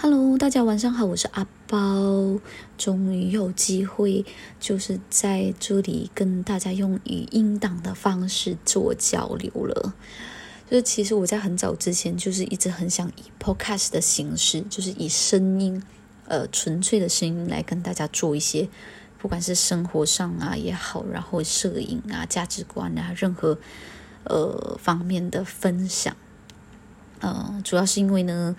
[0.00, 2.38] Hello，大家晚上好，我是阿包，
[2.76, 4.24] 终于有机会
[4.60, 9.92] 就是在这里跟大家用语音档的方式做交流了。
[10.70, 15.82] 就是其实我在很早之前就是一直很想以 Podcast 的形式，就是以声音，
[16.28, 18.68] 呃，纯粹的声音来跟大家做一些，
[19.18, 23.58] 不管是生活上啊也好，然后摄影啊、价值观啊，任何
[24.22, 26.16] 呃方面的分享。
[27.18, 28.54] 呃，主要是因为呢。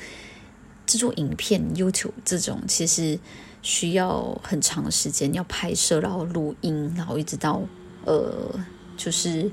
[0.90, 3.20] 制作影片、YouTube 这种其实
[3.62, 7.62] 需要很长时间，要拍摄，然后录音，然后一直到
[8.06, 8.60] 呃，
[8.98, 9.52] 就是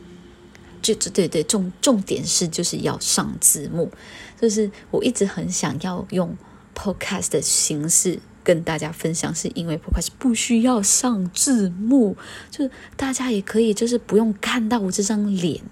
[0.80, 3.92] 就对对，重重点是就是要上字幕。
[4.40, 6.34] 就是我一直很想要用
[6.74, 12.16] Podcast 的形式跟大家分享，是因为 Podcast 不需要上字幕，
[12.50, 15.62] 就是大家也可以就是不用看到我这张脸，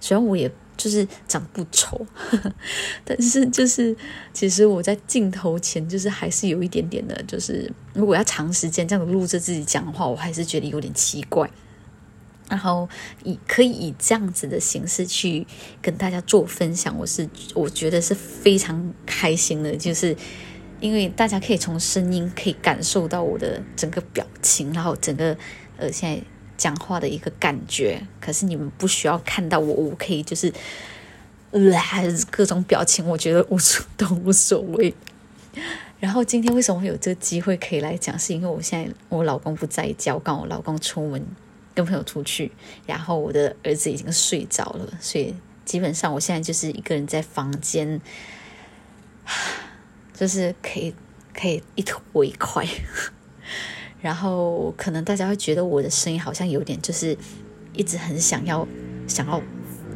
[0.00, 0.52] 虽然我也。
[0.76, 2.04] 就是长不丑，
[3.04, 3.96] 但是就是
[4.32, 11.48] 其实我在镜头前就是还是有一点点的，就是如果要长时间这样子录着自己讲话，我还是觉得有点奇怪。
[12.48, 12.88] 然后
[13.22, 15.46] 以可以以这样子的形式去
[15.80, 20.14] 跟大家做分享，我是我觉得是非常开心的，就是
[20.80, 25.36] 因为大家可以从声音可以感受到我的整个表情，然后整个
[25.78, 26.22] 呃现在。
[26.56, 30.52] 讲话的一个感觉，可是你们不需要看到我，我可以就是
[31.50, 34.94] 来 各种表情，我觉得无所都无所谓。
[36.00, 38.18] 然后今天为什么会有这个机会可以来讲？
[38.18, 41.24] 是因为我现在我老公不在家，我刚我老公出门
[41.74, 42.52] 跟朋友出去，
[42.86, 48.00] 然后我的儿子已经睡着了，所以基本上我现在就是一个人在房间，
[50.12, 50.94] 就是可以
[51.32, 52.66] 可以一吐为快。
[54.04, 57.16] 然后可能大家会觉得我的声音好像有点就是
[57.72, 58.68] 一直很想要
[59.08, 59.40] 想要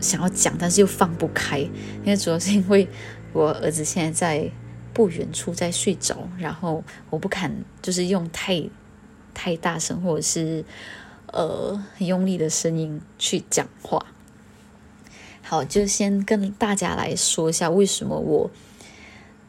[0.01, 2.89] 想要讲，但是又放不开，因为主要是因为
[3.35, 4.51] 我儿子现在在
[4.95, 8.65] 不远处在睡着，然后我不敢就是用太
[9.35, 10.65] 太大声或者是
[11.27, 14.03] 呃很用力的声音去讲话。
[15.43, 18.51] 好，就先跟大家来说一下为什么我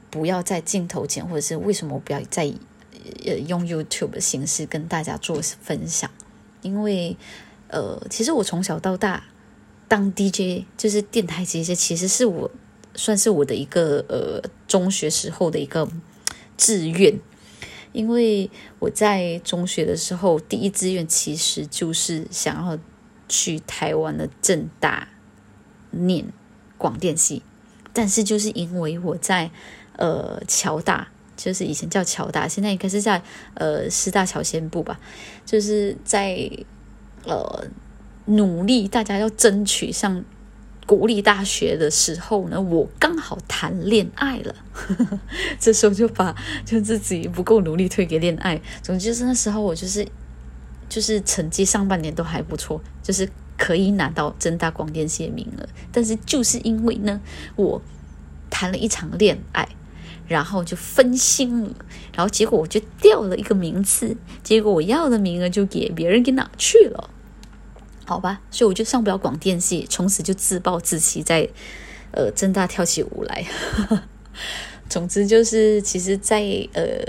[0.09, 2.53] 不要在镜头前，或者是为什么我不要在。
[3.26, 6.10] 呃，用 YouTube 的形式跟大家做分享，
[6.62, 7.16] 因为
[7.68, 9.24] 呃，其实我从小到大
[9.88, 12.52] 当 DJ 就是电台 DJ，其实是我
[12.96, 15.88] 算是我的一个呃中学时候的一个
[16.58, 17.20] 志愿，
[17.92, 18.50] 因为
[18.80, 22.78] 我在中学的时候第一志愿其实就是想要
[23.28, 25.08] 去台湾的正大
[25.92, 26.26] 念
[26.78, 27.44] 广电系，
[27.94, 29.52] 但是就是因为我在
[29.98, 31.09] 呃侨大。
[31.42, 33.22] 就是以前叫侨大，现在应该是在
[33.54, 35.00] 呃师大侨先部吧。
[35.46, 36.50] 就是在
[37.24, 37.66] 呃
[38.26, 40.26] 努力，大家要争取上
[40.86, 44.54] 国立大学的时候呢，我刚好谈恋爱了。
[45.58, 46.36] 这时候就把
[46.66, 48.62] 就自己不够努力推给恋爱。
[48.84, 50.06] 总之就是那时候我就是
[50.90, 55.66] 就是成绩上半年都还不错，就是可以拿到正大广电系名额。
[55.90, 57.22] 但是就是因为呢，
[57.56, 57.82] 我
[58.50, 59.66] 谈了一场恋爱。
[60.29, 61.75] 然后就分心了，
[62.13, 67.09] 然后结果我就掉了一个名次，结果我要的名额就给别人给拿去了，
[68.06, 71.50] 好吧，所以我就上不了广电系，从此就自暴自弃，在
[72.12, 73.45] 呃正大跳起舞来。
[74.88, 76.41] 总之就是，其实，在
[76.73, 77.06] 呃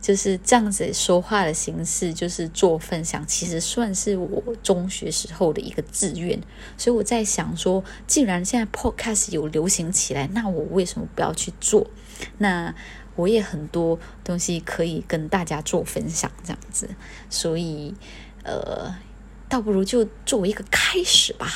[0.00, 6.40] 就是这样子说话的形式，就是做分享，其实算是我中学时候的一个志愿。
[6.78, 11.86] 所以我在想说，既然现在 Podcast 有流行起来，那我为什么不要去做？
[12.38, 12.74] 那
[13.16, 16.88] 我也很多东西可以跟大家做分享，这样子，
[17.28, 17.94] 所以
[18.44, 18.94] 呃，
[19.48, 21.46] 倒不如就作为一个开始吧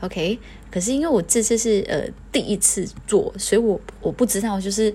[0.00, 0.38] ，OK？
[0.70, 4.94] 可是因为我这次是呃第一次做，所以我我不知道，就是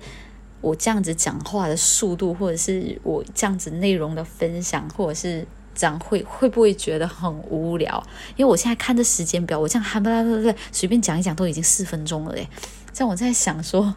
[0.59, 8.05] 我这样子讲话的速度，或者是我这样子内容的分享，或者是这样会会不会觉得很无聊？
[8.35, 12.47] 因为我现在看的时间表，我这样哈不啦啦啦随便讲一讲都已经四分钟了嘞，
[12.93, 13.95] 这样我在想说。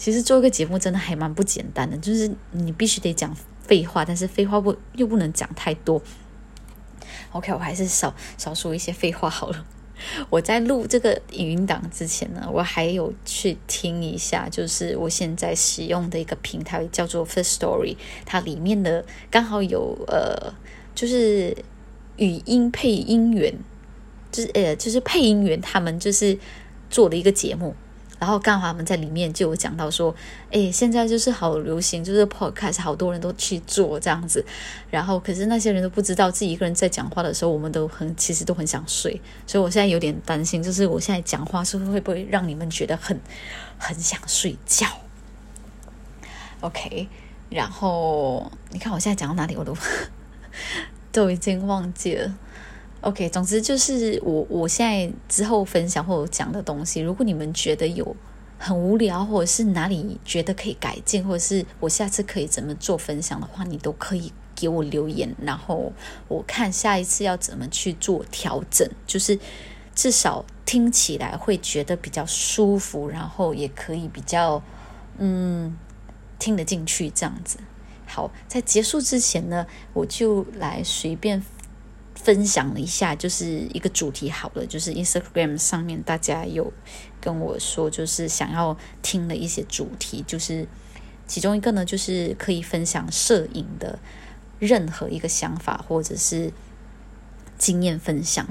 [0.00, 6.00] 其实做一个节目真的还蛮不简单的，就是你必须得讲废话，但是废话不又不能讲太多。
[7.32, 9.66] OK，我还是少少说一些废话好了。
[10.30, 20.54] 我在录这个语音档之前呢，我还有去听一下，就是我现在使用的一个平台叫做 First Story，它里面的刚好有呃，
[20.94, 21.54] 就是
[22.16, 23.54] 语音配音员，
[24.32, 26.38] 就是呃，就是配音员他们就是
[26.88, 27.74] 做的一个节目。
[28.20, 30.14] 然后刚好他们在里面就有讲到说，
[30.52, 34.44] 哎，现在就是好流行，就是 podcast，好多人都去做这样子。
[34.90, 39.18] 然后可是那些人都不知道自己一个人在讲话的时候，我们都很其实都很想睡。
[39.46, 43.18] 所以我现在有点担心，就是我现在讲话是不是会不会让你们觉得很
[43.78, 44.86] 很想睡觉
[46.60, 47.08] OK，
[47.48, 49.74] 然后你看我现在讲到哪里，我都
[51.10, 52.34] 都已经忘记了。
[53.02, 58.14] OK，总之就是我我现在之后分享或者讲的东西，如果你们觉得有
[58.58, 65.90] 很无聊，或者是哪里觉得可以改进，或者是我下次可以怎么做分享的话，你都可以给我留言，然后
[66.28, 69.38] 我看下一次要怎么去做调整，就是
[69.94, 74.62] 至少听起来会觉得比较舒服，然后也可以比较
[75.16, 75.74] 嗯
[76.38, 77.56] 听得进去这样子。
[78.06, 81.42] 好，在结束之前呢，我就来随便。
[82.22, 86.70] 分享了一下，就是一个主题好了，就是 Instagram 上面大家有
[87.18, 90.68] 跟我说，就是想要听的一些主题，就是
[91.26, 93.98] 其中一个呢，就是可以分享摄影的
[94.58, 96.52] 任何一个想法或者是
[97.56, 98.46] 经验分享。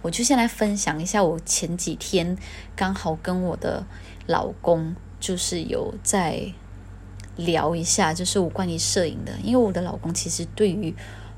[0.00, 2.38] 我就先来分享一下，我前几天
[2.74, 3.86] 刚好跟我的
[4.26, 6.54] 老公就是有在
[7.36, 10.94] 聊一下，就是我关于摄影的，因为我的老公其实对于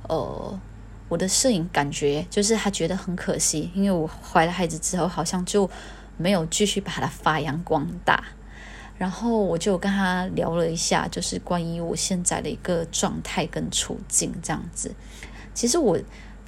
[0.09, 0.61] 呃。
[1.09, 5.69] 我的摄影感觉就是他觉得很可惜，因为我怀了孩子之后，好像就
[6.17, 8.23] 没有继续把它发扬光大。
[8.99, 14.95] 然后我就跟他聊了一下，就是关于我现在的一个状态跟处境这样子。
[15.55, 15.99] 其实我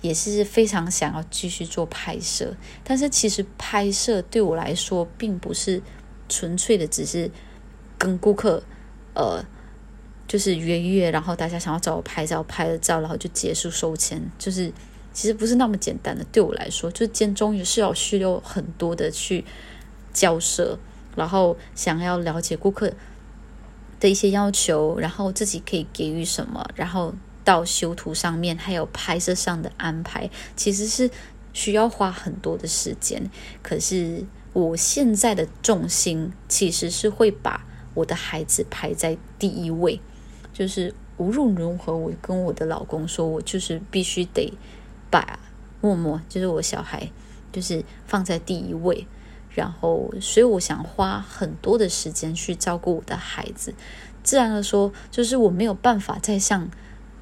[0.01, 2.55] 也是非常想要继续做拍摄，
[2.85, 5.83] 但是其实拍摄对我来说，并不是
[6.29, 7.31] 纯粹的只是
[7.97, 8.63] 跟顾客
[9.15, 9.45] 呃。
[10.31, 14.23] 就是约约，然后大家想要找我拍照，拍了照，然后就结束收钱。
[14.38, 14.73] 就是
[15.12, 19.44] 其实不是那么简单的，对我来说，就间中也是要需要很多的去
[20.12, 20.79] 交涉，
[21.17, 22.93] 然后想要了解顾客
[23.99, 27.12] 的一些要求，然后自己可以给予什么，然后
[27.43, 31.11] 到修图上面，还有拍摄上的安排，其实是
[31.53, 33.29] 需要花很多的时间。
[33.65, 40.00] 可是我现在的重心其实是会把我的孩子排在第一位。
[40.61, 44.53] 就是无论如何，我跟我的老公说，我就是必须得
[45.09, 45.39] 把
[45.81, 47.11] 默默，就是我小孩，
[47.51, 49.07] 就是放在第一位。
[49.55, 53.73] 然后，所以我想花很多的时间去照顾我的孩子。
[54.23, 56.69] 自然的说，就是我没有办法再像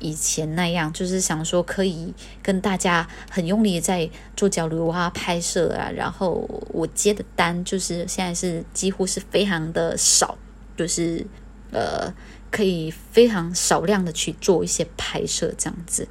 [0.01, 2.13] 以前那样，就是想说可以
[2.43, 5.89] 跟大家很用力在做交流啊、拍摄啊。
[5.93, 10.37] 然后我接的单，就是现在是几乎是非常的少，
[10.77, 11.25] 就是
[11.71, 12.13] 呃。
[12.51, 16.09] 可以非常少量的去做一些拍摄，这样子，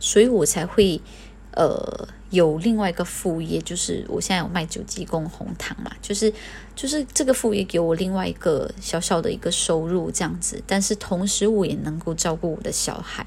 [0.00, 1.00] 所以我才会
[1.52, 6.32] 呃有另外一个副业，就是我现在有卖九级供红糖嘛，就是
[6.74, 13.24] 就是这个副业给我另外一个小小的一个收入这样子，但是同时我也能够照顾我的小孩，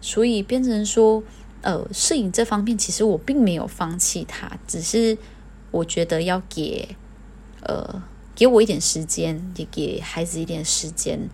[0.00, 1.22] 所以变成说
[1.62, 5.16] 呃摄影这方面其实我并没有放弃它，只是
[5.70, 6.96] 我觉得要给
[7.62, 8.02] 呃。
[8.34, 11.28] 给我一点时间，也给孩子一点时间，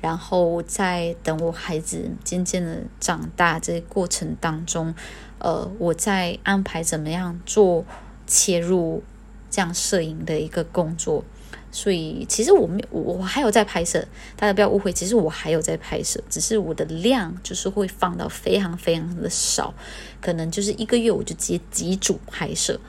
[0.00, 4.94] 然后在等我孩子渐渐的长大这过程当中，
[5.38, 7.84] 呃，我在安排怎么样做
[8.26, 9.02] 切入
[9.50, 11.22] 这样摄影的一个工作。
[11.70, 19.74] 所以其实我没我我还有在拍摄，大家不要误会，其实我还有在拍摄，只是我的量就是会放到非常非常的少，
[20.22, 22.80] 可能就是一个月我就接几组拍摄，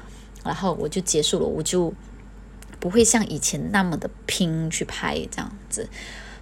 [0.45, 1.93] 然后我就结束了，我就。
[2.79, 5.89] 不会像以前那么的拼去拍这样子，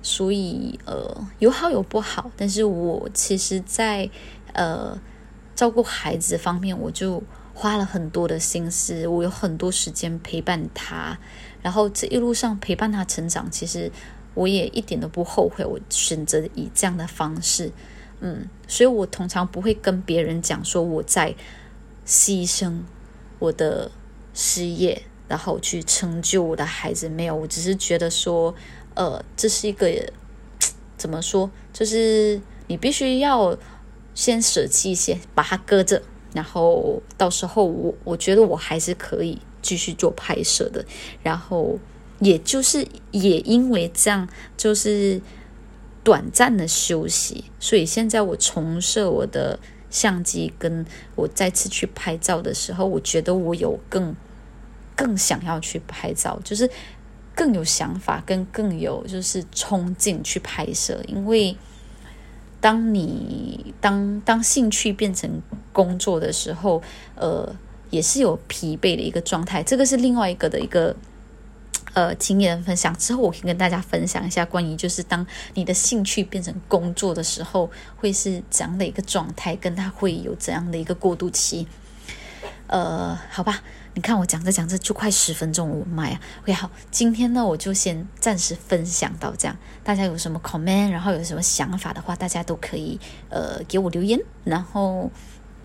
[0.01, 4.09] 所以呃有好有不好，但是我其实，在
[4.53, 4.99] 呃
[5.55, 7.23] 照顾孩子方面，我就
[7.53, 11.17] 花了很多的心思，我有很多时间陪伴他，
[11.61, 13.89] 然后这一路上陪伴他成长，其实
[14.33, 17.71] 我也一点都不后悔，我选择以这样的方式，
[18.19, 21.33] 嗯，所以我通常不会跟别人讲说我在
[22.05, 22.81] 牺牲
[23.39, 23.89] 我的
[24.33, 25.03] 事业。
[25.27, 28.53] 然后去成就我的孩子，没有，我只是觉得说，
[28.93, 29.89] 呃，这是一个
[30.97, 33.57] 怎么说，就是你必须要
[34.13, 36.01] 先舍弃一些，把它搁着，
[36.33, 40.85] 然后到时候我我觉得我还是可以继续做拍摄的。
[41.23, 41.79] 然后
[42.19, 45.19] 也就是也因为这样，就是
[46.03, 54.15] 短暂的休息，所以现在我重设我的相机，跟我再次去拍照的时候，我觉得我有更。
[54.95, 56.69] 更想要去拍照，就是
[57.35, 61.03] 更有想法，跟更有就是冲劲去拍摄。
[61.07, 61.57] 因为
[62.61, 65.41] 当你当当兴趣变成
[65.73, 66.81] 工作的时候，
[67.15, 67.53] 呃，
[67.89, 69.61] 也是有疲惫的一个状态。
[69.61, 70.95] 这个是另外一个的一个
[71.93, 72.97] 呃经验分享。
[72.97, 81.67] 之后我可以跟大家分享一下关于就是当你的兴趣变成工作的时候，会是怎样的一个状态，跟它会有怎样的一个过渡期。
[82.67, 83.61] 呃，好吧。
[83.95, 89.57] 你看我讲着讲着就快十分钟，我妈呀！OK，好，今天呢我就先暂时分享到这样。
[89.85, 92.99] 大家有什么 comment，然后有什么想法的话，大家都可以
[93.29, 95.09] 呃给我留言，然后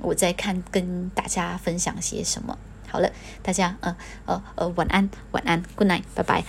[0.01, 2.57] 我再看跟大家分享些什么。
[2.89, 3.11] 好了，
[3.43, 3.97] 大家呃
[4.27, 6.45] 呃呃晚安晚安，Good night，拜拜。